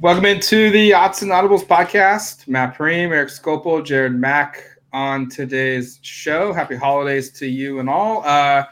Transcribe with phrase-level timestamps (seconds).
[0.00, 2.46] Welcome into the Autzen Audibles podcast.
[2.46, 6.52] Matt Prehm, Eric Skopil, Jared Mack on today's show.
[6.52, 8.24] Happy holidays to you and all.
[8.24, 8.64] Uh,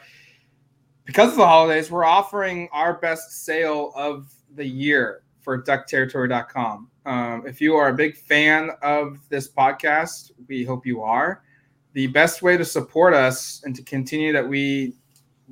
[1.03, 6.89] because of the holidays, we're offering our best sale of the year for duckterritory.com.
[7.05, 11.43] Um, if you are a big fan of this podcast, we hope you are.
[11.91, 14.93] The best way to support us and to continue that we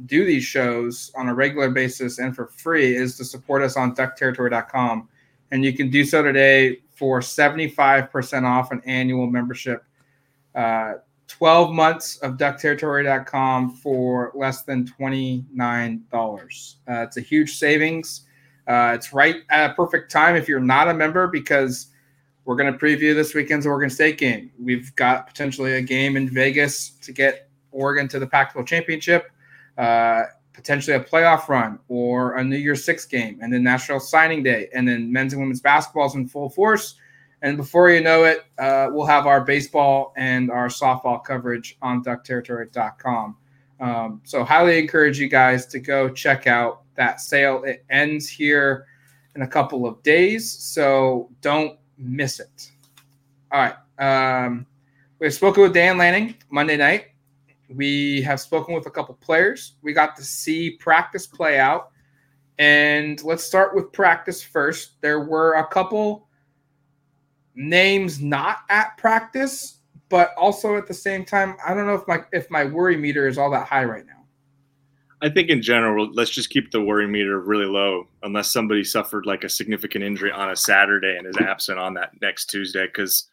[0.05, 3.93] do these shows on a regular basis and for free is to support us on
[3.93, 5.09] duckterritory.com
[5.51, 9.83] and you can do so today for 75% off an annual membership.
[10.53, 10.93] Uh,
[11.27, 16.75] 12 months of duckterritory.com for less than $29.
[16.87, 18.21] Uh, it's a huge savings.
[18.67, 21.87] Uh, it's right at a perfect time if you're not a member because
[22.45, 24.51] we're going to preview this weekend's Oregon State game.
[24.59, 29.31] We've got potentially a game in Vegas to get Oregon to the Pac 12 championship.
[29.77, 30.23] Uh,
[30.55, 34.69] potentially a playoff run or a New Year's Six game, and then National Signing Day,
[34.73, 36.95] and then men's and women's basketball is in full force.
[37.41, 42.03] And before you know it, uh, we'll have our baseball and our softball coverage on
[42.03, 43.37] duckterritory.com.
[43.79, 47.63] Um, so, highly encourage you guys to go check out that sale.
[47.63, 48.85] It ends here
[49.35, 52.71] in a couple of days, so don't miss it.
[53.51, 53.75] All right.
[53.99, 54.65] Um,
[55.19, 57.07] we've spoken with Dan Lanning Monday night
[57.69, 59.75] we have spoken with a couple players.
[59.81, 61.91] We got to see practice play out.
[62.57, 65.01] And let's start with practice first.
[65.01, 66.27] There were a couple
[67.55, 72.19] names not at practice, but also at the same time, I don't know if my
[72.31, 74.13] if my worry meter is all that high right now.
[75.21, 79.25] I think in general, let's just keep the worry meter really low unless somebody suffered
[79.25, 83.27] like a significant injury on a Saturday and is absent on that next Tuesday because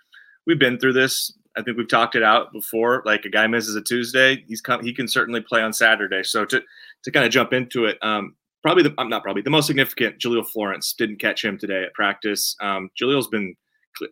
[0.47, 3.03] we've been through this I think we've talked it out before.
[3.05, 6.23] Like a guy misses a Tuesday, he's come, he can certainly play on Saturday.
[6.23, 6.63] So to
[7.05, 10.19] to kind of jump into it, um, probably the I'm not probably the most significant.
[10.19, 12.57] Jahlil Florence didn't catch him today at practice.
[12.61, 13.55] Um, Jahlil's been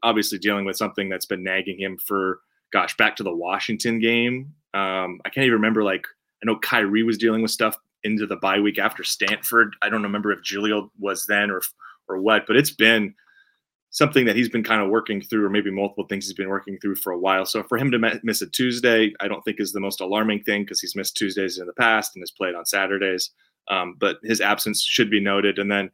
[0.03, 2.41] obviously dealing with something that's been nagging him for
[2.73, 4.53] gosh back to the Washington game.
[4.75, 5.83] Um, I can't even remember.
[5.83, 6.07] Like
[6.43, 9.75] I know Khyree was dealing with stuff into the bye week after Stanford.
[9.83, 11.63] I don't remember if Jahlil was then or
[12.09, 13.15] or what, but it's been
[13.91, 16.79] something that he's been kind of working through, or maybe multiple things he's been working
[16.79, 17.45] through for a while.
[17.45, 20.63] So for him to miss a Tuesday, I don't think is the most alarming thing
[20.63, 23.31] because he's missed Tuesdays in the past and has played on Saturdays.
[23.69, 25.59] Um, but his absence should be noted.
[25.59, 25.91] And then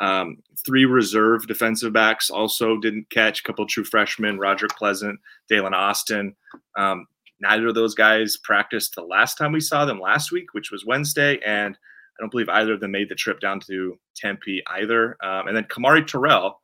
[0.00, 3.40] um, three reserve defensive backs also didn't catch.
[3.40, 5.18] A couple true freshmen, Roger Pleasant,
[5.50, 6.34] Daylen Austin.
[6.76, 7.06] Um,
[7.40, 10.84] neither of those guys practiced the last time we saw them last week, which was
[10.86, 15.16] Wednesday, and I don't believe either of them made the trip down to Tempe either.
[15.22, 16.60] Um, and then Kamari Terrell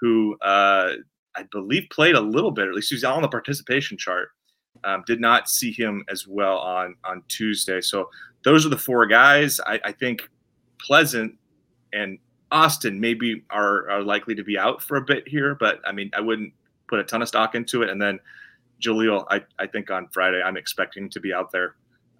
[0.00, 0.92] who uh,
[1.34, 4.30] I believe played a little bit, at least he was on the participation chart.
[4.84, 7.80] Um, did not see him as well on on Tuesday.
[7.80, 8.10] So
[8.44, 9.60] those are the four guys.
[9.66, 10.28] I, I think
[10.80, 11.36] Pleasant
[11.92, 12.18] and
[12.52, 16.10] Austin maybe are, are likely to be out for a bit here, but I mean
[16.14, 16.52] I wouldn't
[16.86, 17.90] put a ton of stock into it.
[17.90, 18.20] And then
[18.80, 21.74] Jahlil, I, I think on Friday I'm expecting to be out there,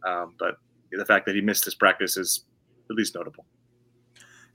[0.05, 0.59] um, but
[0.91, 2.45] the fact that he missed this practice is
[2.91, 3.47] at least notable.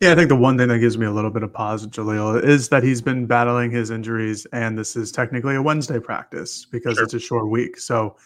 [0.04, 2.44] Yeah, I think the one thing that gives me a little bit of pause Jahlil
[2.44, 6.96] is that he's been battling his injuries, and this is technically a Wednesday practice because
[6.96, 7.06] sure.
[7.06, 7.80] it's a short week.
[7.80, 8.18] So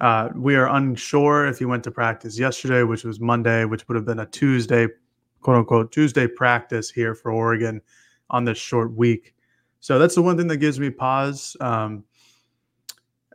[0.00, 3.96] uh, we are unsure if he went to practice yesterday, which was Monday, which would
[3.96, 4.88] have been a Tuesday,
[5.42, 7.82] quote unquote, Tuesday practice here for Oregon
[8.30, 9.34] on this short week.
[9.80, 11.58] So that's the one thing that gives me pause.
[11.60, 12.04] Um,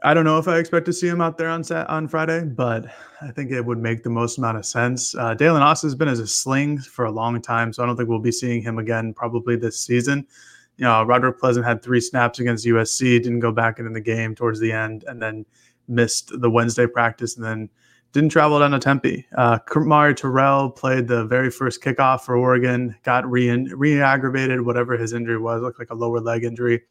[0.05, 2.43] I don't know if I expect to see him out there on set on Friday,
[2.43, 2.87] but
[3.21, 5.15] I think it would make the most amount of sense.
[5.15, 7.95] Uh, Daylen Austin has been as a sling for a long time, so I don't
[7.95, 10.27] think we'll be seeing him again probably this season.
[10.75, 14.35] You know, Roderick Pleasant had three snaps against USC, didn't go back into the game
[14.35, 15.45] towards the end, and then
[15.87, 17.69] missed the Wednesday practice, and then
[18.11, 19.25] didn't travel down to Tempe.
[19.37, 25.13] Uh, Kamari Terrell played the very first kickoff for Oregon, got re aggravated, whatever his
[25.13, 26.81] injury was, looked like a lower leg injury,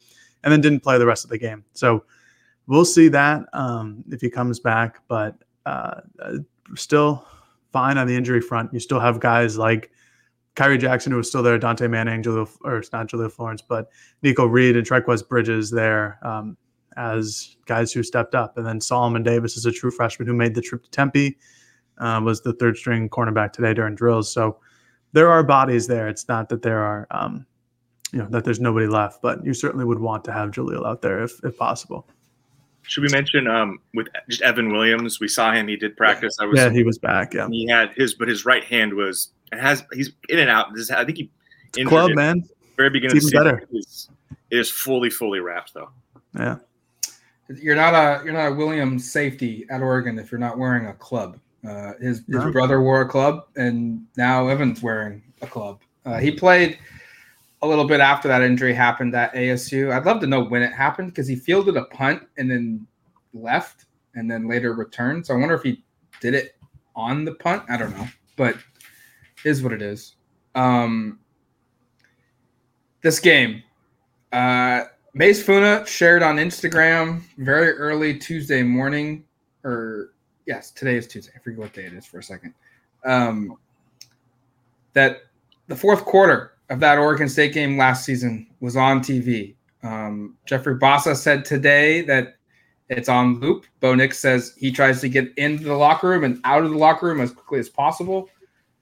[0.43, 1.63] and then didn't play the rest of the game.
[1.73, 2.05] So
[2.67, 4.99] we'll see that um, if he comes back.
[5.07, 5.35] But
[5.65, 6.37] uh, uh,
[6.75, 7.25] still
[7.71, 8.73] fine on the injury front.
[8.73, 9.91] You still have guys like
[10.55, 13.89] Khyree Jackson, who was still there, Dontae Manning, Julio, or it's not Jahlil Florence, but
[14.21, 16.55] Nikko Reed and Trikweze Bridges there um,
[16.95, 18.57] as guys who stepped up.
[18.57, 21.37] And then Solomon Davis is a true freshman who made the trip to Tempe,
[21.97, 24.31] uh, was the third string cornerback today during drills.
[24.31, 24.59] So
[25.13, 26.07] there are bodies there.
[26.07, 27.47] It's not that there are, um,
[28.11, 31.01] you know, that there's nobody left, but you certainly would want to have Jahlil out
[31.01, 32.07] there if, if possible.
[32.83, 35.19] Should we mention um, with just Evan Williams?
[35.19, 36.37] We saw him; he did practice.
[36.39, 37.33] I was yeah, he was back.
[37.33, 40.73] Yeah, he had his, but his right hand was it has he's in and out.
[40.75, 41.31] This I think he
[41.85, 42.15] club it.
[42.15, 42.43] man.
[42.75, 43.57] Very beginning it's even better.
[43.59, 44.09] It is,
[44.49, 45.89] it is fully fully wrapped though.
[46.37, 46.57] Yeah,
[47.49, 50.93] you're not a you're not a Williams safety at Oregon if you're not wearing a
[50.93, 51.39] club.
[51.67, 52.51] Uh, his his no.
[52.51, 55.79] brother wore a club, and now Evan's wearing a club.
[56.05, 56.77] Uh, he played
[57.63, 59.91] a little bit after that injury happened at ASU.
[59.91, 62.85] I'd love to know when it happened because he fielded a punt and then
[63.33, 65.25] left and then later returned.
[65.25, 65.81] So I wonder if he
[66.19, 66.57] did it
[66.93, 67.63] on the punt.
[67.69, 68.57] I don't know, but
[69.45, 70.15] is what it is.
[70.55, 71.19] Um,
[73.01, 73.63] this game,
[74.33, 74.83] uh,
[75.13, 79.23] Mase Funa shared on Instagram very early Tuesday morning,
[79.63, 80.11] or
[80.45, 81.31] yes, today is Tuesday.
[81.33, 82.53] I forget what day it is for a second.
[83.05, 83.57] Um,
[84.91, 85.21] that
[85.67, 89.55] the fourth quarter of that Oregon State game last season was on TV.
[89.83, 92.35] Um, Jeffrey Bassa said today that
[92.89, 93.65] it's on loop.
[93.79, 96.77] Bo Nix says he tries to get into the locker room and out of the
[96.77, 98.29] locker room as quickly as possible.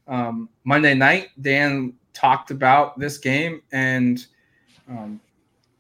[0.08, 4.26] Um, Monday night, Dan talked about this game, and
[4.90, 5.20] um,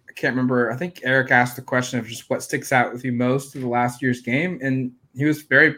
[0.09, 0.71] I can't remember.
[0.71, 3.61] I think Eric asked the question of just what sticks out with you most of
[3.61, 5.75] the last year's game, and he was very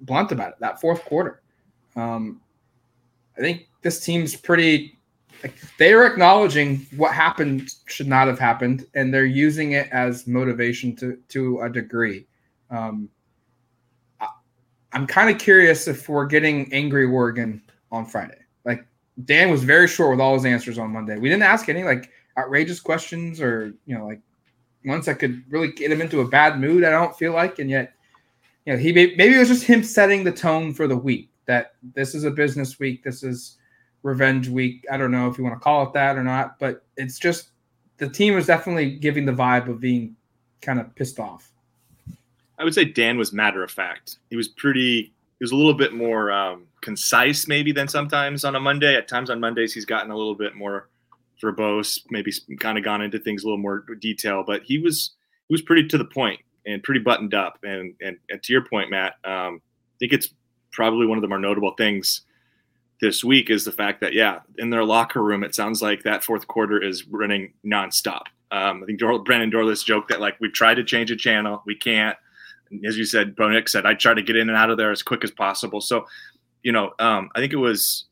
[0.00, 0.56] blunt about it.
[0.60, 1.42] That fourth quarter,
[1.96, 2.40] um,
[3.36, 4.98] I think this team's pretty.
[5.42, 10.26] Like, they are acknowledging what happened should not have happened, and they're using it as
[10.26, 12.26] motivation to to a degree.
[12.70, 13.08] Um,
[14.20, 14.28] I,
[14.92, 18.38] I'm kind of curious if we're getting angry Oregon on Friday.
[18.64, 18.86] Like
[19.24, 21.18] Dan was very short with all his answers on Monday.
[21.18, 24.20] We didn't ask any like outrageous questions or you know like
[24.84, 26.84] ones that could really get him into a bad mood.
[26.84, 27.94] I don't feel like, and yet
[28.64, 31.74] you know he maybe it was just him setting the tone for the week that
[31.94, 33.02] this is a business week.
[33.02, 33.58] This is
[34.02, 34.84] revenge week.
[34.90, 37.50] I don't know if you want to call it that or not, but it's just
[37.98, 40.16] the team was definitely giving the vibe of being
[40.60, 41.50] kind of pissed off.
[42.58, 44.18] I would say Dan was matter of fact.
[44.30, 45.12] He was pretty.
[45.38, 48.94] He was a little bit more um, concise maybe than sometimes on a Monday.
[48.94, 50.88] At times on Mondays, he's gotten a little bit more
[51.42, 54.44] verbose, maybe kind of gone into things a little more detail.
[54.46, 55.12] But he was
[55.48, 57.58] he was pretty to the point and pretty buttoned up.
[57.64, 60.28] And and, and to your point, Matt, um, I think it's
[60.72, 62.22] probably one of the more notable things
[63.02, 66.22] this week is the fact that yeah, in their locker room, it sounds like that
[66.22, 68.22] fourth quarter is running nonstop.
[68.52, 71.62] Um, I think Dor- Brandon Dorlus joked that like we've tried to change a channel,
[71.66, 72.16] we can't.
[72.70, 74.78] And as you said, Bo Nix said, I try to get in and out of
[74.78, 75.80] there as quick as possible.
[75.80, 76.06] So
[76.62, 78.06] you know, um, I think it was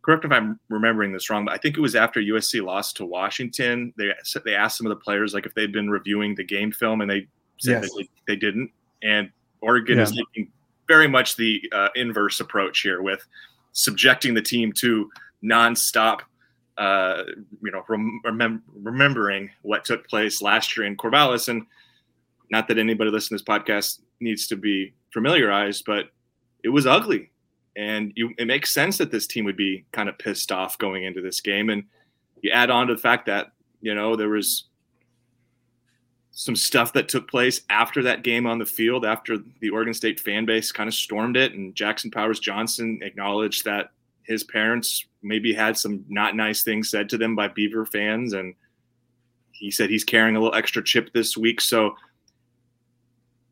[0.00, 3.04] correct if I'm remembering this wrong, but I think it was after USC lost to
[3.04, 3.92] Washington.
[3.98, 4.12] They
[4.46, 7.10] they asked some of the players like if they'd been reviewing the game film, and
[7.10, 7.26] they
[7.60, 7.90] said yes.
[7.96, 8.70] they, they, didn't.
[9.02, 9.30] And
[9.60, 10.04] Oregon yeah.
[10.04, 10.50] is taking
[10.88, 13.24] very much the uh, inverse approach here with
[13.72, 15.10] subjecting the team to
[15.44, 16.20] nonstop.
[16.78, 17.24] Uh,
[17.62, 21.66] you know, rem- remembering what took place last year in Corvallis, and
[22.50, 26.06] not that anybody listening to this podcast needs to be familiarized, but
[26.64, 27.32] it was ugly
[27.76, 31.04] and you it makes sense that this team would be kind of pissed off going
[31.04, 31.70] into this game.
[31.70, 31.84] And
[32.42, 34.64] you add on to the fact that, you know, there was
[36.32, 40.18] some stuff that took place after that game on the field, after the Oregon State
[40.18, 43.90] fan base kind of stormed it, and Jackson Powers Johnson acknowledged that
[44.24, 48.54] his parents maybe had some not nice things said to them by Beaver fans, and
[49.50, 51.60] he said he's carrying a little extra chip this week.
[51.60, 51.94] So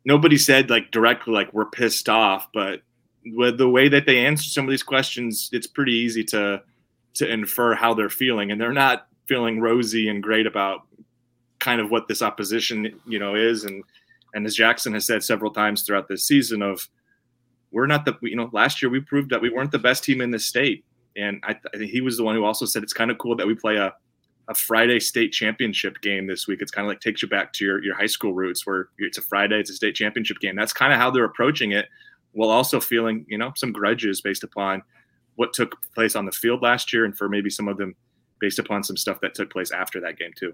[0.06, 2.80] nobody said like directly like we're pissed off, but
[3.26, 6.62] with the way that they answer some of these questions, it's pretty easy to
[7.12, 10.86] to infer how they're feeling, and they're not feeling rosy and great about
[11.60, 13.64] kind of what this opposition, you know, is.
[13.64, 13.84] And
[14.34, 16.88] and as Jackson has said several times throughout this season, of
[17.70, 20.20] we're not the you know last year we proved that we weren't the best team
[20.20, 20.84] in the state,
[21.16, 23.36] and I, I think he was the one who also said it's kind of cool
[23.36, 23.94] that we play a
[24.50, 26.60] a Friday state championship game this week.
[26.60, 29.16] It's kind of like takes you back to your, your high school roots where it's
[29.16, 30.56] a Friday, it's a state championship game.
[30.56, 31.86] That's kind of how they're approaching it
[32.32, 34.82] while also feeling, you know, some grudges based upon
[35.36, 37.94] what took place on the field last year and for maybe some of them
[38.40, 40.52] based upon some stuff that took place after that game too.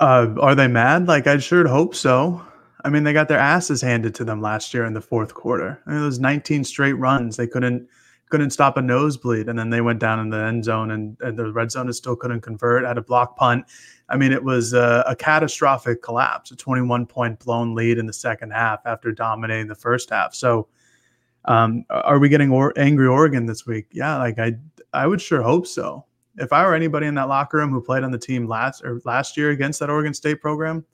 [0.00, 1.08] Uh, are they mad?
[1.08, 2.44] Like I'd sure hope so.
[2.84, 5.82] I mean, they got their asses handed to them last year in the fourth quarter.
[5.86, 7.88] I mean, those 19 straight runs, they couldn't
[8.28, 11.38] couldn't stop a nosebleed, and then they went down in the end zone, and, and
[11.38, 12.84] the red zone is still couldn't convert.
[12.84, 13.64] Had a block punt.
[14.08, 18.12] I mean, it was a, a, catastrophic collapse, a 21 point blown lead in the
[18.12, 20.34] second half after dominating the first half.
[20.34, 20.68] So,
[21.44, 23.86] um, are we getting or- angry Oregon this week?
[23.92, 24.54] Yeah, like I,
[24.92, 26.05] I would sure hope so.
[26.38, 29.00] If I were anybody in that locker room who played on the team last or
[29.04, 30.84] last year against that Oregon State program,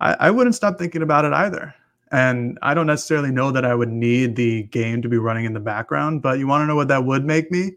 [0.00, 1.74] I, I wouldn't stop thinking about it either.
[2.10, 5.54] And I don't necessarily know that I would need the game to be running in
[5.54, 7.72] the background, but you want to know what that would make me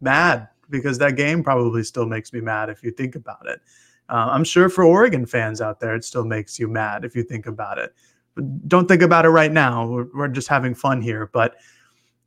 [0.00, 3.60] mad because that game probably still makes me mad if you think about it.
[4.08, 7.22] Uh, I'm sure for Oregon fans out there, it still makes you mad if you
[7.22, 7.92] think about it.
[8.34, 9.86] But don't think about it right now.
[9.86, 11.30] We're, we're just having fun here.
[11.32, 11.56] But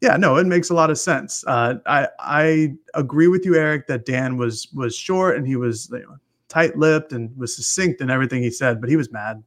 [0.05, 1.43] yeah, no, it makes a lot of sense.
[1.47, 5.89] Uh, I I agree with you, Eric, that Dan was was short and he was
[5.91, 9.43] you know, tight-lipped and was succinct in everything he said, but he was mad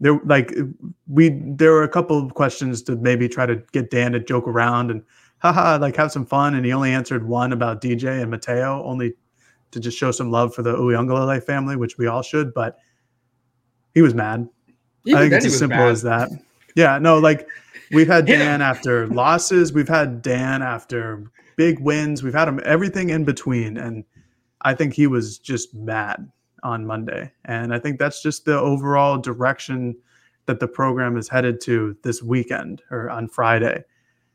[0.00, 0.52] there like
[1.06, 4.48] we there were a couple of questions to maybe try to get Dan to joke
[4.48, 5.02] around and
[5.38, 6.54] haha, like have some fun.
[6.54, 9.14] And he only answered one about DJ and Mateo, only
[9.70, 12.54] to just show some love for the Uiagalelei family, which we all should.
[12.54, 12.78] But
[13.94, 14.48] he was mad.
[15.04, 15.88] Even I think it's as simple mad.
[15.88, 16.30] as that.
[16.76, 17.48] Yeah, no, like
[17.92, 23.10] we've had Dan after losses, we've had Dan after big wins, we've had him everything
[23.10, 24.04] in between, and
[24.62, 26.30] I think he was just mad
[26.62, 29.96] on Monday, and I think that's just the overall direction
[30.46, 33.84] that the program is headed to this weekend or on Friday,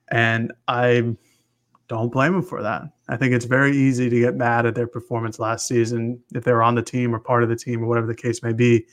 [0.09, 1.15] and I
[1.87, 2.83] don't blame him for that.
[3.09, 6.51] I think it's very easy to get mad at their performance last season if they
[6.51, 8.85] were on the team or part of the team or whatever the case may be,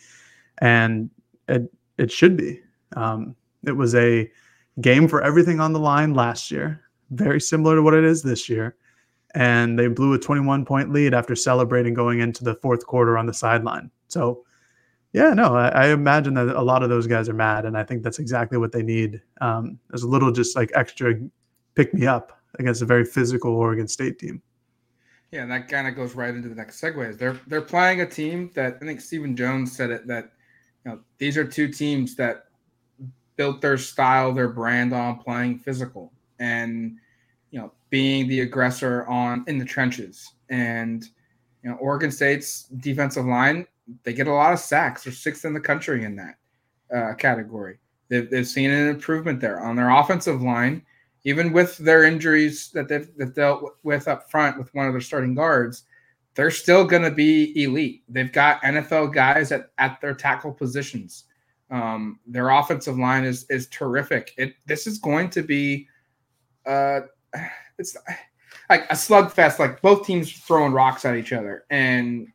[0.58, 1.10] and
[1.48, 2.60] it it should be.
[2.96, 4.30] Um, it was a
[4.80, 8.48] game for everything on the line last year, very similar to what it is this
[8.48, 8.76] year.
[9.34, 13.26] And they blew a 21 point lead after celebrating going into the fourth quarter on
[13.26, 13.90] the sideline.
[14.08, 14.44] So,
[15.12, 17.64] yeah, no, I, I imagine that a lot of those guys are mad.
[17.64, 19.22] And I think that's exactly what they need.
[19.40, 21.14] Um, as a little just like extra
[21.74, 24.42] pick me up against a very physical Oregon State team.
[25.30, 27.18] Yeah, and that kind of goes right into the next segue.
[27.18, 30.32] They're they're playing a team that I think Stephen Jones said it that
[30.84, 32.48] you know these are two teams that
[33.36, 36.98] built their style, their brand on playing physical and
[37.50, 40.34] you know being the aggressor on in the trenches.
[40.48, 41.04] And
[41.62, 43.66] you know Oregon State's defensive line
[44.04, 45.04] they get a lot of sacks.
[45.04, 46.36] They're sixth in the country in that
[46.94, 47.78] uh, category.
[48.08, 50.82] They've, they've seen an improvement there on their offensive line,
[51.24, 55.34] even with their injuries that they've, dealt with up front with one of their starting
[55.34, 55.84] guards.
[56.34, 58.02] They're still going to be elite.
[58.08, 61.24] They've got NFL guys at, at their tackle positions.
[61.72, 64.32] Um, their offensive line is is terrific.
[64.36, 65.88] It this is going to be
[66.66, 67.00] uh
[67.78, 67.96] it's
[68.70, 71.64] like a slugfest, like both teams throwing rocks at each other.
[71.70, 72.28] And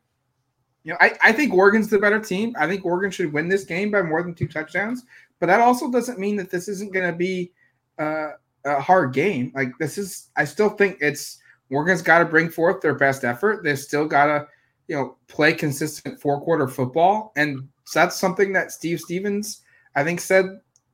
[0.84, 2.56] you know, I, I think Oregon's the better team.
[2.58, 5.03] I think Oregon should win this game by more than two touchdowns.
[5.39, 7.51] But that also doesn't mean that this isn't going to be
[8.00, 8.32] uh,
[8.65, 9.51] a hard game.
[9.53, 11.39] Like this is, I still think it's
[11.70, 13.63] Oregon's got to bring forth their best effort.
[13.63, 14.48] They've still got to,
[14.88, 19.62] you know, play consistent four quarter football, and that's something that Steve Stephens,
[19.96, 20.46] I think, said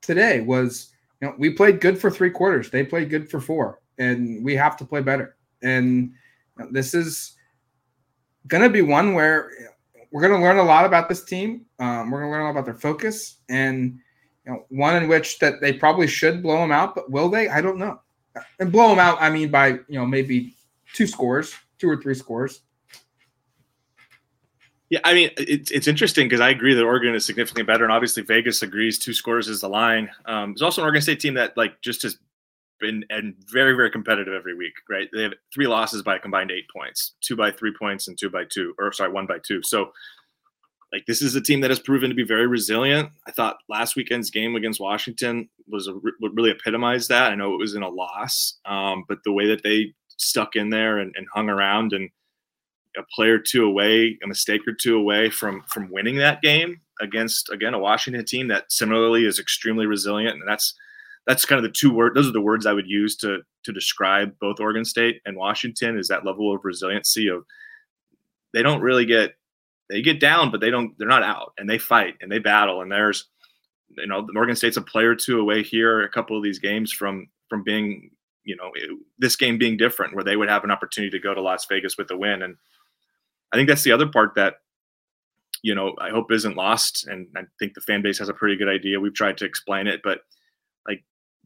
[0.02, 2.70] today was, you know, we played good for three quarters.
[2.70, 5.38] They played good for four, and we have to play better.
[5.62, 6.12] And
[6.58, 7.36] you know, this is
[8.48, 9.52] going to be one where
[10.12, 11.66] we're going to learn a lot about this team.
[11.80, 14.00] Um, we're going to learn a lot about their focus, and
[14.46, 17.48] you know, one in which that they probably should blow them out, but will they?
[17.48, 18.00] I don't know.
[18.60, 20.56] And blow them out, I mean by you know maybe
[20.94, 22.62] two scores, two or three scores.
[24.94, 27.92] Yeah, I mean it's it's interesting because I agree that Oregon is significantly better, and
[27.92, 30.08] obviously Vegas agrees two scores is the line.
[30.26, 32.20] Um, there's also an Oregon State team that like just has
[32.80, 34.74] been and very very competitive every week.
[34.88, 38.16] Right, they have three losses by a combined eight points, two by three points, and
[38.16, 39.64] two by two, or sorry, one by two.
[39.64, 39.94] So
[40.92, 43.10] like this is a team that has proven to be very resilient.
[43.28, 47.32] I thought last weekend's game against Washington was a, really epitomized that.
[47.32, 50.70] I know it was in a loss, um, but the way that they stuck in
[50.70, 52.12] there and, and hung around and
[52.98, 57.50] a player two away, a mistake or two away from from winning that game against
[57.50, 60.76] again a Washington team that similarly is extremely resilient, and that's
[61.26, 62.16] that's kind of the two words.
[62.16, 65.98] Those are the words I would use to to describe both Oregon State and Washington
[65.98, 67.46] is that level of resiliency of
[68.54, 69.36] they don't really get
[69.90, 72.82] they get down, but they don't they're not out, and they fight and they battle,
[72.82, 73.26] and there's
[73.98, 77.28] you know Oregon State's a player two away here, a couple of these games from
[77.50, 78.12] from being
[78.44, 78.72] you know
[79.20, 81.98] this game being different where they would have an opportunity to go to Las Vegas
[81.98, 82.56] with a win and
[83.53, 84.55] I think that's the other part that
[85.62, 88.57] you know I hope isn't lost, and I think the fan base has a pretty
[88.57, 89.00] good idea.
[89.00, 90.22] We've tried to explain it, but
[90.88, 91.03] like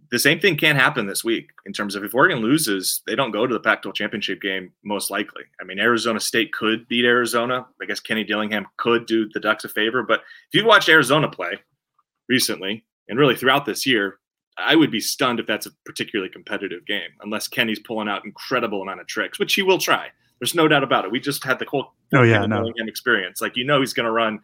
[0.09, 3.31] the same thing can't happen this week in terms of if Oregon loses, they don't
[3.31, 5.43] go to the Pac-12 championship game most likely.
[5.59, 7.67] I mean, Arizona State could beat Arizona.
[7.81, 11.29] I guess Kenny Dillingham could do the Ducks a favor, but if you've watched Arizona
[11.29, 11.59] play
[12.29, 14.19] recently and really throughout this year,
[14.57, 18.81] I would be stunned if that's a particularly competitive game, unless Kenny's pulling out incredible
[18.81, 20.07] amount of tricks, which he will try.
[20.39, 21.12] There's no doubt about it.
[21.12, 22.72] We just had the whole oh yeah no.
[22.79, 23.41] experience.
[23.41, 24.39] Like you know, he's going to run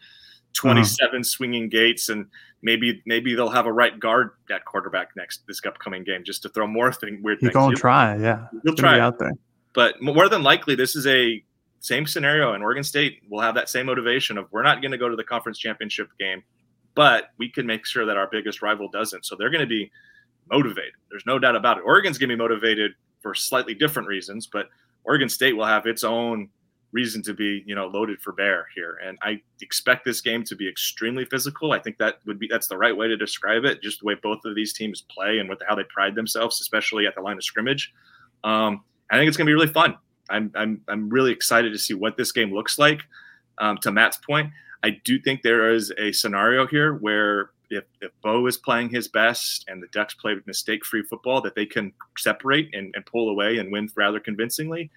[0.53, 1.23] 27 uh-huh.
[1.23, 2.25] swinging gates, and
[2.61, 6.49] maybe maybe they'll have a right guard at quarterback next this upcoming game just to
[6.49, 7.63] throw more thing weird He's things.
[7.63, 8.47] He'll try, yeah.
[8.63, 9.33] He'll try out there,
[9.73, 11.43] but more than likely, this is a
[11.79, 14.97] same scenario, and Oregon State will have that same motivation of we're not going to
[14.97, 16.41] go to the conference championship game,
[16.95, 19.25] but we can make sure that our biggest rival doesn't.
[19.25, 19.91] So they're going to be
[20.49, 20.93] motivated.
[21.09, 21.81] There's no doubt about it.
[21.85, 24.67] Oregon's going to be motivated for slightly different reasons, but
[25.03, 26.49] Oregon State will have its own
[26.93, 28.99] reason to be, you know, loaded for bear here.
[29.03, 31.71] And I expect this game to be extremely physical.
[31.71, 34.15] I think that would be that's the right way to describe it, just the way
[34.21, 37.37] both of these teams play and with how they pride themselves, especially at the line
[37.37, 37.91] of scrimmage.
[38.43, 39.95] Um, I think it's going to be really fun.
[40.29, 43.01] I'm, I'm, I'm really excited to see what this game looks like.
[43.57, 44.51] Um, to Matt's point,
[44.83, 49.07] I do think there is a scenario here where if, if Bo is playing his
[49.07, 53.57] best and the Ducks play mistake-free football, that they can separate and, and pull away
[53.57, 54.89] and win rather convincingly.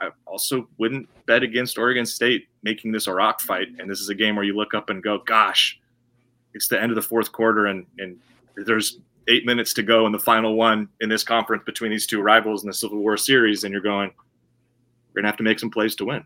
[0.00, 3.68] I also wouldn't bet against Oregon State making this a rock fight.
[3.78, 5.80] And this is a game where you look up and go, gosh,
[6.52, 8.18] it's the end of the fourth quarter and, and
[8.56, 12.20] there's eight minutes to go in the final one in this conference between these two
[12.20, 13.64] rivals in the Civil War series.
[13.64, 14.10] And you're going,
[15.08, 16.24] we're going to have to make some plays to win.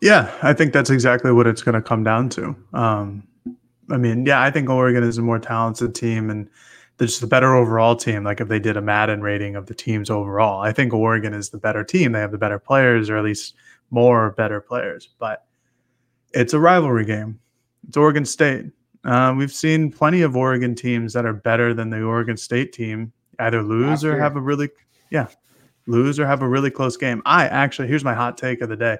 [0.00, 2.54] Yeah, I think that's exactly what it's going to come down to.
[2.74, 3.26] Um,
[3.90, 6.48] I mean, yeah, I think Oregon is a more talented team and
[6.96, 8.24] they're just a better overall team.
[8.24, 11.50] Like if they did a Madden rating of the teams overall, I think Oregon is
[11.50, 12.12] the better team.
[12.12, 13.54] They have the better players, or at least
[13.90, 15.08] more better players.
[15.18, 15.44] But
[16.32, 17.40] it's a rivalry game.
[17.88, 18.66] It's Oregon State.
[19.04, 23.12] Uh, we've seen plenty of Oregon teams that are better than the Oregon State team
[23.38, 24.70] either lose or have a really,
[25.10, 25.26] yeah,
[25.86, 27.20] lose or have a really close game.
[27.26, 28.98] I actually, here's my hot take of the day.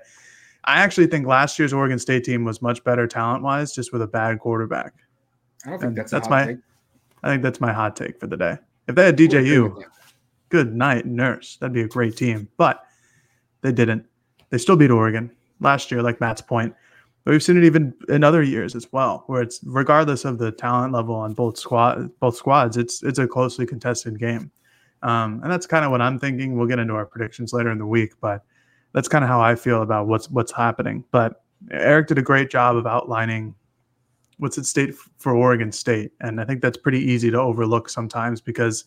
[0.65, 4.03] I actually think last year's Oregon State team was much better talent wise, just with
[4.03, 4.95] a bad quarterback.
[5.67, 6.47] I don't think and that's that's my.
[6.47, 6.57] Take.
[7.23, 8.59] I think that's my hot take for the day.
[8.87, 9.83] If they had DJU,
[10.51, 11.57] good night, nurse.
[11.57, 12.49] That'd be a great team.
[12.57, 12.83] But
[13.63, 14.07] they didn't.
[14.51, 15.31] They still beat Oregon
[15.61, 16.75] last year, like Matt's point.
[17.25, 20.53] But we've seen it even in other years as well, where it's regardless of the
[20.53, 24.51] talent level on both squad both squads, it's it's a closely contested game.
[25.03, 26.57] Um, and that's kind of what I'm thinking.
[26.57, 28.45] We'll get into our predictions later in the week, but
[28.95, 31.05] that's kind of how I feel about what's what's happening.
[31.11, 33.55] But Eric did a great job of outlining
[34.39, 38.41] what's at stake for Oregon State, and I think that's pretty easy to overlook sometimes
[38.41, 38.85] because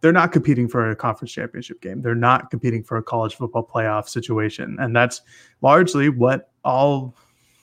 [0.00, 2.00] they're not competing for a conference championship game.
[2.00, 5.20] They're not competing for a college football playoff situation, and that's
[5.60, 7.14] largely what all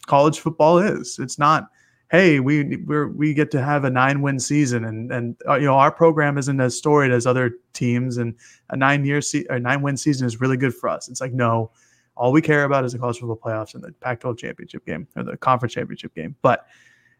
[0.06, 1.18] college football is.
[1.20, 1.70] It's not,
[2.10, 5.66] hey, we we we get to have a nine win season, and and uh, you
[5.66, 8.36] know our program isn't as storied as other teams, and
[8.70, 11.10] a nine year se- or nine win season is really good for us.
[11.10, 11.72] It's like no.
[12.16, 15.22] All we care about is the college football playoffs and the Pac-12 championship game or
[15.22, 16.36] the conference championship game.
[16.42, 16.66] But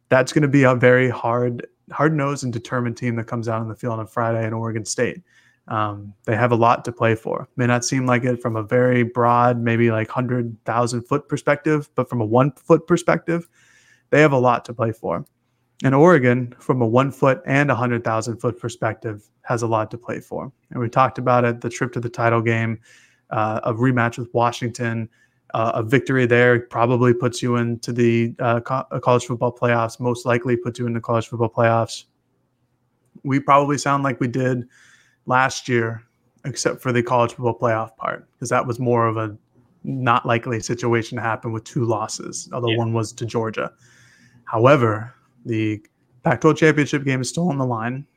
[0.10, 3.62] that's going to be a very hard, hard nosed and determined team that comes out
[3.62, 5.22] on the field on Friday in Oregon State.
[5.68, 7.48] Um, they have a lot to play for.
[7.58, 11.90] May not seem like it from a very broad, maybe like hundred thousand foot perspective,
[11.94, 13.48] but from a one foot perspective,
[14.10, 15.26] they have a lot to play for.
[15.84, 19.92] And Oregon, from a one foot and a hundred thousand foot perspective, has a lot
[19.92, 20.52] to play for.
[20.72, 22.80] And we talked about it: the trip to the title game,
[23.30, 25.08] uh, a rematch with Washington,
[25.54, 30.00] uh, a victory there probably puts you into the uh, co- uh, college football playoffs,
[30.00, 32.06] most likely puts you in the college football playoffs.
[33.24, 34.68] We probably sound like we did
[35.26, 36.04] last year,
[36.46, 39.38] except for the college football playoff part, because that was more of a
[39.84, 42.78] not likely situation to happen with two losses, although yeah.
[42.78, 43.72] one was to Georgia.
[44.48, 45.14] However,
[45.46, 45.86] the
[46.24, 48.08] Pac 12 championship game is still on the line,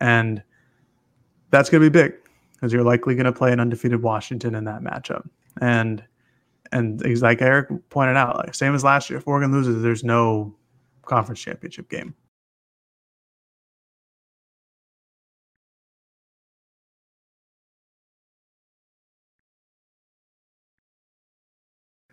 [0.00, 0.42] and
[1.50, 2.14] that's going to be big
[2.54, 5.28] because you're likely going to play an undefeated Washington in that matchup.
[5.60, 6.04] And
[6.72, 10.54] and like Eric pointed out, like same as last year, if Oregon loses, there's no
[11.02, 12.14] conference championship game.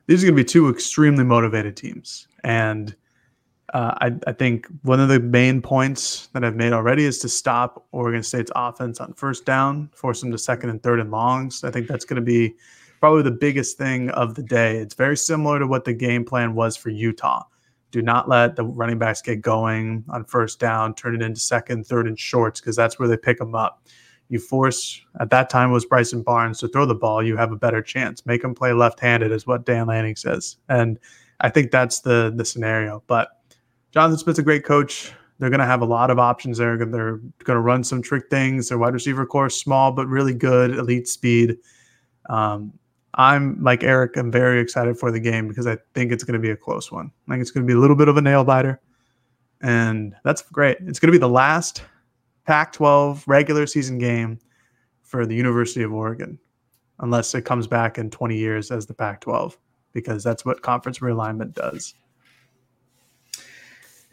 [0.05, 2.95] These are going to be two extremely motivated teams, and
[3.73, 7.29] uh, I, I, think one of the main points that I've made already is to
[7.29, 11.63] stop Oregon State's offense on first down, force them to second and third and longs.
[11.63, 12.53] I think that's going to be
[12.99, 14.77] probably the biggest thing of the day.
[14.77, 17.45] It's very similar to what the game plan was for Utah.
[17.89, 21.87] Do not let the running backs get going on first down, turn it into second,
[21.87, 23.87] third, and shorts because that's where they pick them up.
[24.29, 27.51] You force at that time it was Bryson Barnes to throw the ball, you have
[27.51, 28.23] a better chance.
[28.25, 30.99] Make them play left-handed, is what Dan Lanning says, and
[31.41, 33.03] I think that's the the scenario.
[33.07, 33.29] But
[33.93, 35.13] Jonathan Smith's a great coach.
[35.37, 36.77] They're going to have a lot of options there.
[36.77, 38.69] They're going to run some trick things.
[38.69, 41.57] Their wide receiver core small but really good, elite speed.
[42.29, 42.73] Um,
[43.15, 44.17] I'm like Eric.
[44.17, 46.91] I'm very excited for the game because I think it's going to be a close
[46.91, 47.11] one.
[47.27, 48.81] I think it's going to be a little bit of a nail biter,
[49.61, 50.77] and that's great.
[50.81, 51.83] It's going to be the last
[52.45, 54.39] Pac-12 regular season game
[55.03, 56.39] for the University of Oregon,
[56.99, 59.57] unless it comes back in 20 years as the Pac-12,
[59.91, 61.93] because that's what conference realignment does.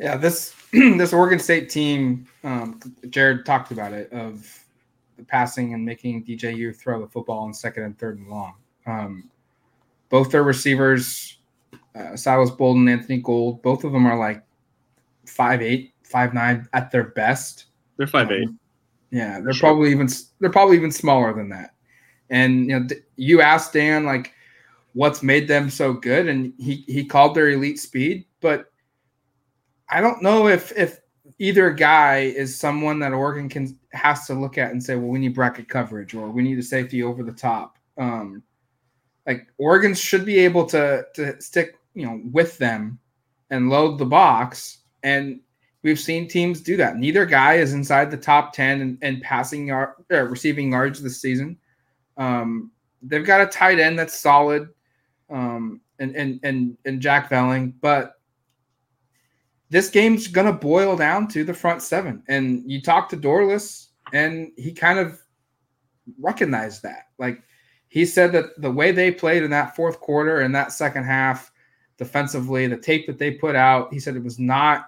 [0.00, 4.48] Yeah, this this Oregon State team, um, Jared talked about it of
[5.18, 8.54] the passing and making DJU throw the football in second and third and long.
[8.86, 9.30] Um,
[10.08, 11.38] both their receivers,
[11.94, 14.42] uh, Silas Bolden, Anthony Gould, both of them are like
[15.26, 17.66] five eight, five nine at their best.
[17.98, 18.48] They're five eight.
[18.48, 18.58] Um,
[19.10, 19.68] yeah, they're sure.
[19.68, 20.08] probably even
[20.40, 21.74] they're probably even smaller than that.
[22.30, 22.86] And you know,
[23.16, 24.32] you asked Dan like,
[24.94, 28.70] what's made them so good, and he he called their elite speed, but
[29.90, 31.00] I don't know if if
[31.38, 35.18] either guy is someone that Oregon can has to look at and say, well, we
[35.18, 37.76] need bracket coverage or we need a safety over the top.
[37.98, 38.42] Um,
[39.26, 42.98] like Oregon should be able to to stick, you know, with them
[43.50, 44.78] and load the box.
[45.02, 45.40] And
[45.82, 46.96] we've seen teams do that.
[46.96, 51.20] Neither guy is inside the top 10 and, in passing yard, uh, receiving yards this
[51.20, 51.56] season.
[52.16, 52.70] Um,
[53.02, 54.68] they've got a tight end that's solid,
[55.30, 58.19] um, and, and, and, and Jack Velling, but
[59.70, 62.22] this game's to boil down to the front seven.
[62.28, 65.20] And you talk to Dorlus, and he kind of
[66.18, 67.04] recognized that.
[67.18, 67.42] Like
[67.88, 71.52] he said that the way they played in that fourth quarter and that second half
[71.98, 74.86] defensively, the tape that they put out, he said it was not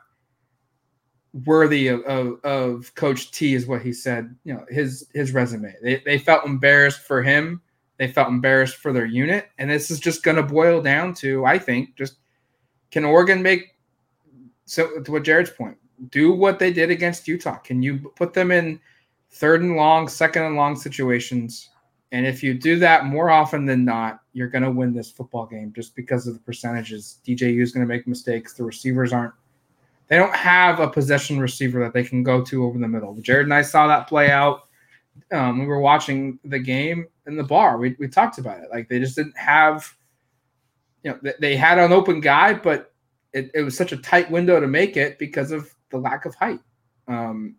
[1.47, 4.35] worthy of, of, of Coach T, is what he said.
[4.45, 5.75] You know, his his resume.
[5.83, 7.63] They, they felt embarrassed for him.
[7.99, 9.49] They felt embarrassed for their unit.
[9.59, 12.17] And this is just to boil down to, I think, just
[12.91, 13.77] can Oregon make
[14.73, 15.77] so to what Jared's point,
[16.09, 17.59] do what they did against Utah.
[17.59, 18.81] Can you put them in
[19.31, 21.69] third and long, second and long situations?
[22.11, 25.45] And if you do that more often than not, you're going to win this football
[25.45, 27.19] game just because of the percentages.
[27.27, 28.55] DJU is going to make mistakes.
[28.55, 29.35] The receivers aren't,
[30.09, 33.15] they don't have a possession receiver that they can go to over the middle.
[33.17, 34.69] Jared and I saw that play out.
[35.33, 37.77] Um, we were watching the game in the bar.
[37.77, 38.71] We, we talked about it.
[38.71, 39.95] Like they just didn't have,
[41.03, 42.92] you know, they, they had an open guy, but
[43.33, 46.35] it, it was such a tight window to make it because of the lack of
[46.35, 46.61] height.
[47.09, 47.57] Um,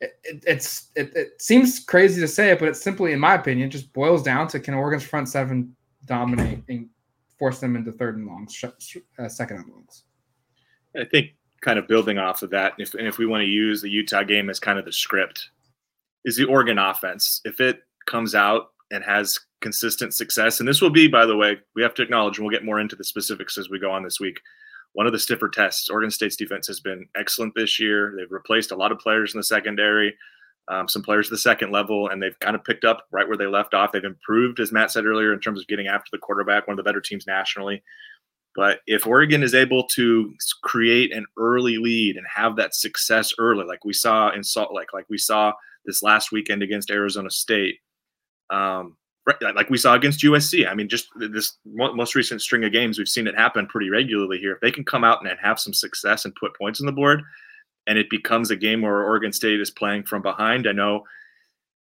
[0.00, 3.34] it, it, it's it, it seems crazy to say it, but it simply, in my
[3.34, 5.74] opinion, just boils down to can Oregon's front seven
[6.06, 6.88] dominate and
[7.38, 10.02] force them into third and longs, uh, second and longs.
[10.96, 13.80] I think kind of building off of that, if and if we want to use
[13.80, 15.50] the Utah game as kind of the script,
[16.24, 17.40] is the Oregon offense.
[17.44, 21.58] If it comes out and has consistent success, and this will be, by the way,
[21.76, 24.02] we have to acknowledge, and we'll get more into the specifics as we go on
[24.02, 24.40] this week
[24.94, 25.88] one of the stiffer tests.
[25.88, 28.14] Oregon State's defense has been excellent this year.
[28.16, 30.14] They've replaced a lot of players in the secondary,
[30.68, 33.36] um, some players at the second level, and they've kind of picked up right where
[33.36, 33.92] they left off.
[33.92, 36.84] They've improved, as Matt said earlier, in terms of getting after the quarterback, one of
[36.84, 37.82] the better teams nationally.
[38.54, 43.64] But if Oregon is able to create an early lead and have that success early,
[43.64, 45.54] like we saw in Salt Lake, like we saw
[45.86, 47.78] this last weekend against Arizona State,
[48.50, 48.96] um,
[49.54, 50.68] like we saw against USC.
[50.68, 54.38] I mean, just this most recent string of games, we've seen it happen pretty regularly
[54.38, 54.52] here.
[54.52, 57.22] If they can come out and have some success and put points on the board,
[57.86, 61.04] and it becomes a game where Oregon State is playing from behind, I know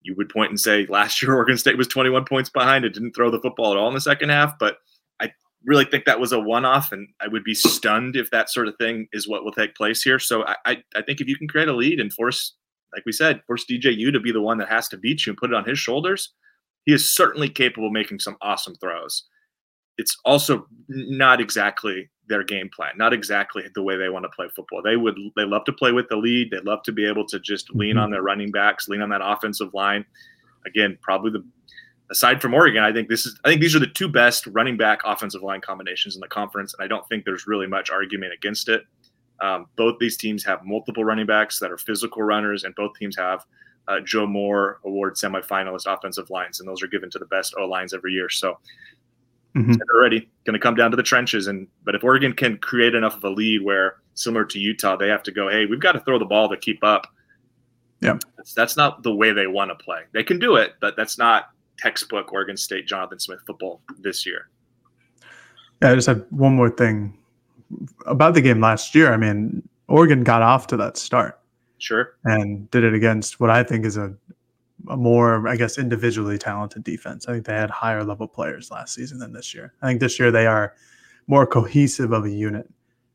[0.02, 2.84] you would point and say last year Oregon State was 21 points behind.
[2.84, 4.78] It didn't throw the football at all in the second half, but
[5.20, 5.30] I
[5.64, 8.76] really think that was a one-off, and I would be stunned if that sort of
[8.78, 10.18] thing is what will take place here.
[10.18, 12.54] So I, I, I think if you can create a lead and force,
[12.92, 15.38] like we said, force DJU to be the one that has to beat you and
[15.38, 16.32] put it on his shoulders–
[16.88, 19.24] he is certainly capable of making some awesome throws.
[19.98, 24.46] It's also not exactly their game plan, not exactly the way they want to play
[24.56, 24.80] football.
[24.82, 26.50] They would they love to play with the lead.
[26.50, 27.98] They love to be able to just lean mm-hmm.
[27.98, 30.06] on their running backs, lean on that offensive line.
[30.64, 31.44] Again, probably the
[32.10, 34.78] aside from Oregon, I think this is I think these are the two best running
[34.78, 38.32] back offensive line combinations in the conference, and I don't think there's really much argument
[38.32, 38.84] against it.
[39.42, 43.14] Um, both these teams have multiple running backs that are physical runners, and both teams
[43.18, 43.44] have
[43.88, 47.64] uh, Joe Moore Award semifinalist offensive lines, and those are given to the best O
[47.64, 48.28] lines every year.
[48.28, 48.58] So
[49.56, 49.74] mm-hmm.
[49.94, 51.46] already going to come down to the trenches.
[51.46, 55.08] And but if Oregon can create enough of a lead where similar to Utah, they
[55.08, 57.06] have to go, hey, we've got to throw the ball to keep up.
[58.00, 60.02] Yeah, that's, that's not the way they want to play.
[60.12, 64.48] They can do it, but that's not textbook Oregon State Jonathan Smith football this year.
[65.82, 67.16] Yeah, I just had one more thing
[68.06, 69.12] about the game last year.
[69.12, 71.40] I mean, Oregon got off to that start.
[71.78, 72.14] Sure.
[72.24, 74.14] And did it against what I think is a,
[74.88, 77.26] a more, I guess, individually talented defense.
[77.28, 79.72] I think they had higher level players last season than this year.
[79.82, 80.74] I think this year they are
[81.26, 82.68] more cohesive of a unit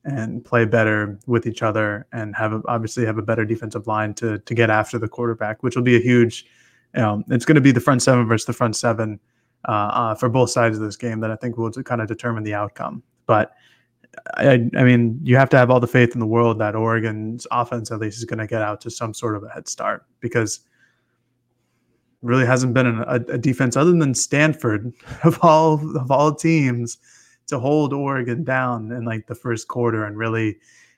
[0.05, 4.13] and play better with each other and have a, obviously have a better defensive line
[4.13, 6.45] to to get after the quarterback, which will be a huge.
[6.93, 9.19] Know, it's going to be the front seven versus the front seven
[9.67, 12.43] uh, uh, for both sides of this game that I think will kind of determine
[12.43, 13.01] the outcome.
[13.25, 13.53] But
[14.35, 17.47] I, I mean, you have to have all the faith in the world that Oregon's
[17.51, 20.05] offense at least is going to get out to some sort of a head start
[20.19, 20.61] because
[22.21, 26.97] really hasn't been a, a, defense other than Stanford of all of all teams
[27.47, 30.57] to hold Oregon down in like the first quarter and really,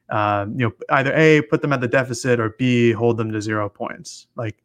[0.09, 3.41] uh, you know, either a put them at the deficit or b hold them to
[3.41, 4.27] zero points.
[4.35, 4.63] Like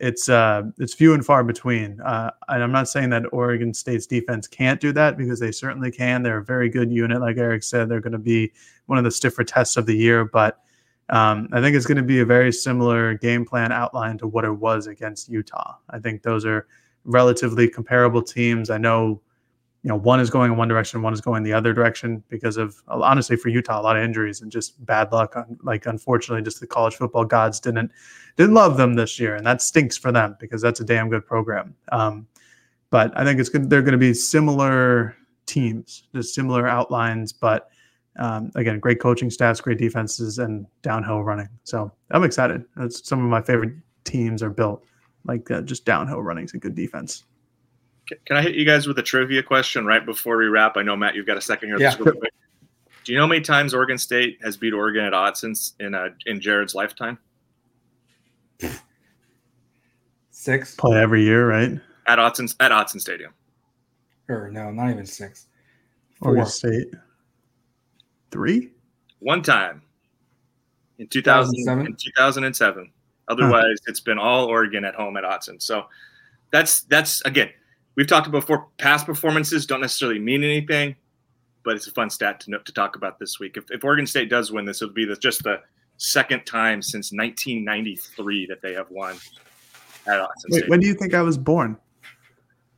[0.00, 2.00] it's uh, it's few and far between.
[2.00, 5.90] Uh, and I'm not saying that Oregon State's defense can't do that because they certainly
[5.90, 6.22] can.
[6.22, 7.88] They're a very good unit, like Eric said.
[7.88, 8.52] They're going to be
[8.86, 10.60] one of the stiffer tests of the year, but
[11.10, 14.44] um, I think it's going to be a very similar game plan outline to what
[14.44, 15.76] it was against Utah.
[15.90, 16.66] I think those are
[17.04, 18.68] relatively comparable teams.
[18.68, 19.20] I know
[19.82, 22.56] you know one is going in one direction one is going the other direction because
[22.56, 26.60] of honestly for utah a lot of injuries and just bad luck like unfortunately just
[26.60, 27.90] the college football gods didn't
[28.36, 31.24] didn't love them this year and that stinks for them because that's a damn good
[31.26, 32.26] program um,
[32.90, 37.70] but i think it's good they're going to be similar teams just similar outlines but
[38.18, 41.48] um, again, great coaching staffs, great defenses, and downhill running.
[41.62, 42.64] So I'm excited.
[42.76, 44.84] That's some of my favorite teams are built
[45.24, 47.24] like uh, just downhill running and a good defense.
[48.24, 50.76] Can I hit you guys with a trivia question right before we wrap?
[50.76, 51.80] I know Matt, you've got a second here.
[51.80, 51.94] Yeah.
[51.94, 56.10] Do you know how many times Oregon State has beat Oregon at Autzen in uh,
[56.26, 57.18] in Jared's lifetime?
[60.30, 61.72] Six Play every year, right?
[62.06, 63.32] At Autzen at Autzen Stadium.
[64.28, 65.46] or no, not even six.
[66.20, 66.88] Oregon State.
[68.30, 68.72] Three?
[69.20, 69.82] One time
[70.98, 71.86] in 2000, 2007?
[71.86, 72.92] in 2007.
[73.28, 75.60] Otherwise, it's been all Oregon at home at Autzen.
[75.62, 75.86] So
[76.50, 77.50] that's that's again,
[77.98, 78.68] we've talked about before.
[78.78, 80.94] Past performances don't necessarily mean anything,
[81.64, 83.58] but it's a fun stat to to talk about this week.
[83.58, 85.60] If, if Oregon State does win this, it'll be the, just the
[85.98, 89.16] second time since 1993 that they have won
[90.06, 91.76] at Autzen Wait, when do you think I was born?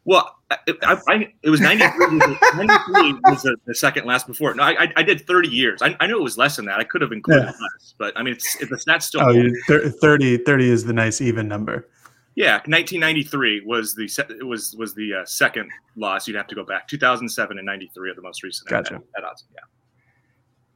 [0.06, 4.54] Well, I, I, I, it was 93, 93 was the, the second last before.
[4.54, 5.82] No, I, I- did 30 years.
[5.82, 6.78] I, I knew it was less than that.
[6.80, 7.50] I could have included Yeah.
[7.50, 10.70] less, but I mean, it's, if the stats still Oh, hold, you- thir- 30, 30
[10.70, 11.86] is the nice even number.
[12.36, 16.28] Yeah, 1993 was the se- was was the uh, second loss.
[16.28, 16.86] You'd have to go back.
[16.88, 18.68] 2007 and 93 are the most recent.
[18.68, 19.00] Gotcha.
[19.16, 19.44] At, odds.
[19.52, 19.60] Yeah.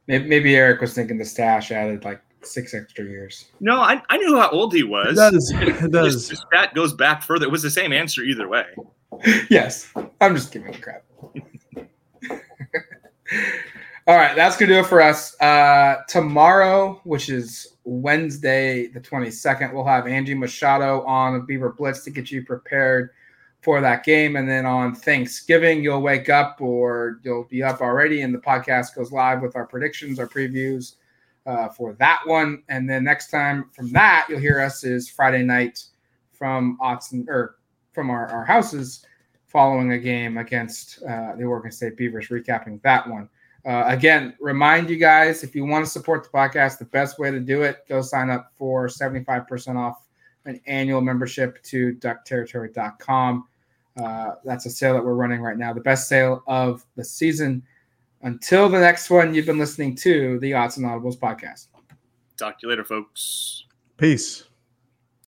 [0.07, 3.45] Maybe, maybe Eric was thinking the stash added like six extra years.
[3.59, 5.13] No, I, I knew how old he was.
[5.13, 5.53] It does.
[5.55, 6.29] It does.
[6.29, 7.45] The stat goes back further.
[7.45, 8.65] It was the same answer either way.
[9.49, 9.91] yes,
[10.21, 11.03] I'm just giving him crap.
[14.07, 15.39] All right, that's gonna do it for us.
[15.41, 22.11] Uh, tomorrow, which is Wednesday, the 22nd, we'll have Angie Machado on Beaver Blitz to
[22.11, 23.09] get you prepared
[23.63, 24.35] for that game.
[24.35, 28.93] And then on Thanksgiving, you'll wake up or you'll be up already, and the podcast
[28.93, 30.97] goes live with our predictions, our previews
[31.47, 32.61] uh, for that one.
[32.69, 35.83] And then next time from that, you'll hear us is Friday night
[36.31, 37.55] from Autzen or
[37.91, 39.03] from our, our houses
[39.47, 43.29] following a game against uh, the Oregon State Beavers, recapping that one.
[43.65, 47.31] Uh, again, remind you guys if you want to support the podcast, the best way
[47.31, 50.05] to do it, go sign up for 75% off
[50.45, 53.47] an annual membership to duckterritory.com.
[53.97, 57.63] Uh, that's a sale that we're running right now, the best sale of the season.
[58.21, 61.67] Until the next one, you've been listening to the Autzen Audibles podcast.
[62.37, 63.65] Talk to you later, folks.
[63.97, 64.45] Peace.